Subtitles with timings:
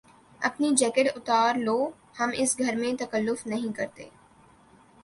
[0.41, 1.77] اپنی جیکٹ اتار لو۔
[2.19, 4.09] ہم اس گھر میں تکلف نہیں کرتے